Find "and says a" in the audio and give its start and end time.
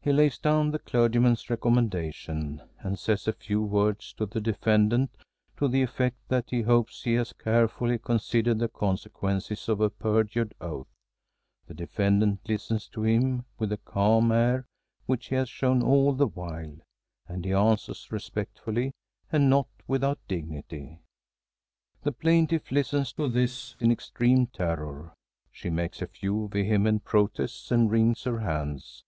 2.78-3.32